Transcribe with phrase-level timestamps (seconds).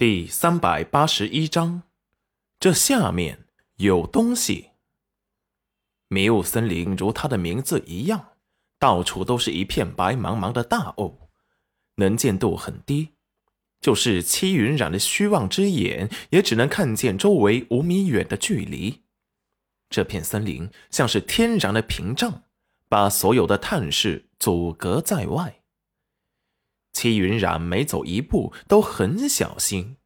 [0.00, 1.82] 第三百八十一章，
[2.58, 3.44] 这下面
[3.76, 4.70] 有东西。
[6.08, 8.30] 迷雾森林如它的名字一样，
[8.78, 11.28] 到处都是一片白茫茫的大雾，
[11.96, 13.10] 能见度很低，
[13.82, 19.02] 就是戚云染的虚妄之眼也只能看见周围五米远的距离。
[19.90, 22.44] 这片森林像是天然的屏障，
[22.88, 25.59] 把所有的探视阻隔在外。
[26.92, 29.96] 戚云染每走一步都很小心。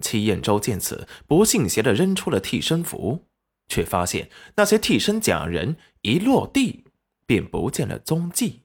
[0.00, 3.26] 戚燕州见此，不信邪的扔出了替身符，
[3.66, 6.84] 却发现那些替身假人一落地
[7.26, 8.62] 便不见了踪迹。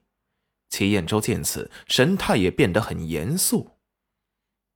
[0.70, 3.78] 齐燕州见此，神态也变得很严肃，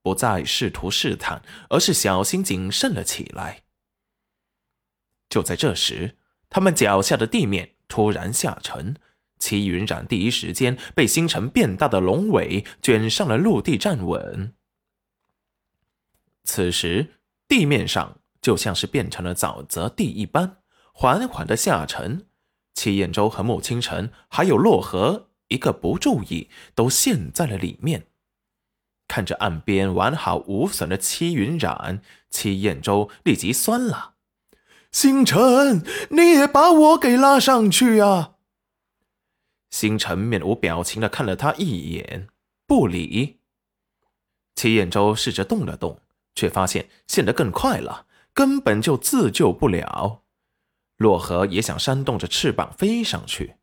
[0.03, 3.63] 不再试图试探，而是小心谨慎了起来。
[5.29, 6.17] 就在这时，
[6.49, 8.97] 他们脚下的地面突然下沉。
[9.39, 14.55] 齐云染第一时间被星辰变大的龙尾卷上了陆地站稳。
[16.45, 17.15] 此时
[17.47, 20.57] 地面上就像是变成了沼泽地一般，
[20.93, 22.27] 缓缓的下沉。
[22.75, 28.07] 齐彦周和穆清晨还有洛河，一个不注意都陷在了里面。
[29.09, 34.15] 看着岸边完好无损的戚云染，戚彦周立即酸了
[34.93, 38.35] ：“星辰，你也把我给拉上去啊！”
[39.71, 42.29] 星辰面无表情的看了他一眼，
[42.67, 43.41] 不理。
[44.55, 46.01] 齐彦周试着动了动，
[46.35, 50.23] 却发现陷得更快了，根本就自救不了。
[50.97, 53.57] 洛河也想扇动着翅膀飞上去，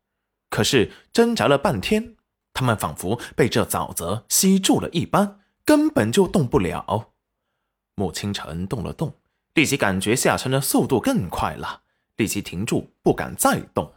[0.50, 2.16] 可是挣扎了半天，
[2.54, 7.12] 他们仿佛被这沼泽吸住了一般，根本就动不了。
[7.96, 9.14] 穆清晨动了动，
[9.54, 11.82] 立即感觉下沉的速度更快了，
[12.16, 13.92] 立即停住，不敢再动。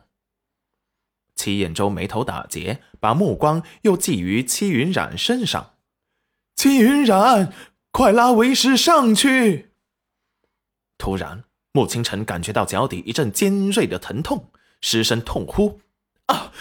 [1.48, 5.76] 戚彦周眉头打结，把目光又寄于戚云染身上。
[6.54, 7.54] 戚云染，
[7.90, 9.70] 快拉为师上去！
[10.98, 14.50] 突然，穆清晨感觉到脚底一阵尖锐的疼痛，
[14.82, 15.80] 失声痛呼
[16.26, 16.52] ：“啊，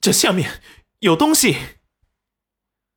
[0.00, 0.60] 这下面
[0.98, 1.56] 有东西！”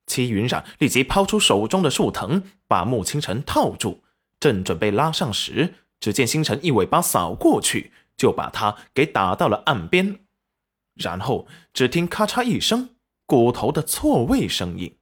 [0.08, 4.02] 戚云染立即抛出手中的树藤，把穆清晨套住，
[4.40, 10.25] 正准备拉上时，只见星辰一尾巴扫过去，就把他给打到了岸边。
[10.96, 12.96] 然后只听咔嚓一声，
[13.26, 14.98] 骨头的错位声音，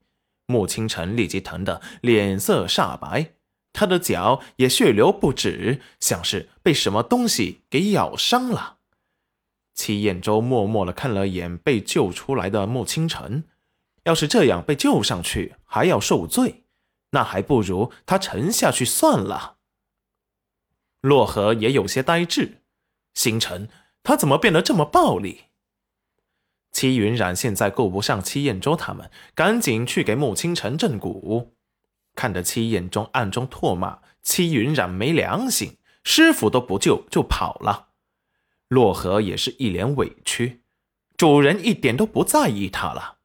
[0.47, 3.33] 穆清晨立即疼得脸色煞白，
[3.71, 8.77] 他的脚也血流不止，像是被什么东西给咬伤了。
[9.73, 13.45] 齐彦周默默的看了眼被救出来的穆清晨，
[14.03, 16.65] 要是这样被救上去还要受罪，
[17.11, 19.57] 那还不如他沉下去算了。
[21.01, 22.61] 洛河也有些呆滞，
[23.13, 23.67] 星辰
[24.03, 25.45] 他怎么变得这么暴力？
[26.73, 31.55] 戚云染现在顾不上戚彦州他们，赶紧去给穆清晨正骨。
[32.15, 37.89] 看着戚彦中暗中唾骂戚云染没良心，师傅都不救就跑了。
[38.67, 40.63] 洛河也是一脸委屈，
[41.15, 43.17] 主人一点都不在意他了，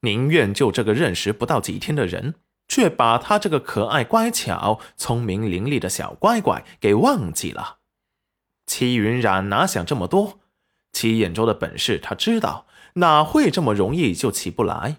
[0.00, 2.36] 宁愿救这个认识不到几天的人，
[2.66, 7.78] 却把他这个可爱乖巧、聪明伶俐的小乖乖给忘记了。
[8.66, 10.40] 戚云染哪想这么多？
[10.92, 12.65] 戚彦州的本事他知道。
[12.98, 14.98] 哪会这么容易就起不来？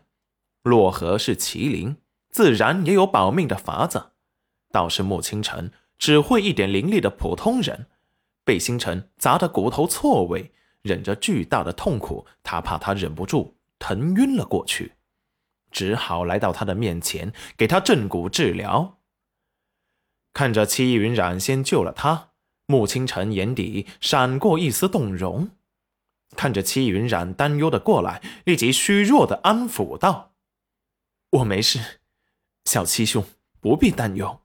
[0.62, 1.98] 洛河是麒麟，
[2.30, 4.12] 自然也有保命的法子。
[4.72, 7.88] 倒是穆清晨只会一点灵力的普通人，
[8.44, 14.94] 被星辰砸得骨头错位，忍着巨大的痛苦，他怕他忍不住疼晕了过去，
[15.72, 19.00] 只好来到他的面前给他正骨治疗。
[20.34, 22.30] 看着戚云染先救了他，
[22.68, 25.50] 穆清晨眼底闪过一丝动容。
[26.38, 30.36] 看着戚云染担忧的过来，立即虚弱的安抚道
[31.32, 32.00] ：“我没事，
[32.66, 33.26] 小七兄
[33.60, 34.44] 不必担忧。”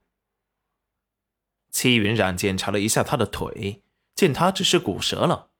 [1.70, 3.82] 戚云染检查了一下他的腿，
[4.14, 5.50] 见他只是骨折了，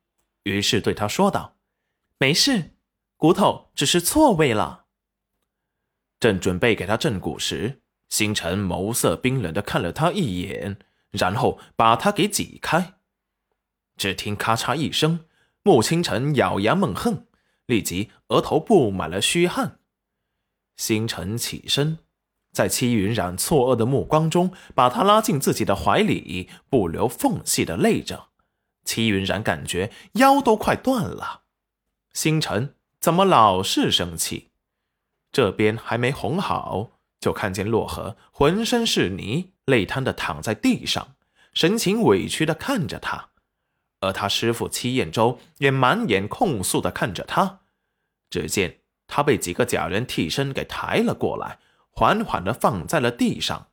[0.44, 1.59] 于是对他说道
[2.16, 2.70] ：“没事，
[3.19, 4.87] 骨头只是错位了。”
[6.19, 10.79] 正准备给他正骨时，星辰眸色冰冷的看了他一眼，
[11.11, 12.94] 然后把他给挤开。
[13.99, 15.26] 只听咔嚓一声。
[15.64, 17.26] 穆清晨咬牙猛哼，
[17.67, 19.79] 立即额头布满了虚汗。
[20.76, 21.99] 星辰起身，
[22.53, 28.31] 在戚云染错愕的目光中，把他拉进自己的怀里，不留缝隙的累着。
[28.85, 31.43] 戚云染感觉腰都快断了。
[32.12, 34.50] 星辰怎么老是生气？
[35.31, 41.15] 这边还没哄好，就看见洛河浑身是泥，累瘫的躺在地上，
[41.55, 43.29] 神情委屈的看着他。
[44.02, 47.60] 而他师傅戚彦周也满眼控诉的看着他，
[48.28, 51.58] 只见他被几个假人替身给抬了过来，
[51.90, 53.69] 缓缓的放在了地上，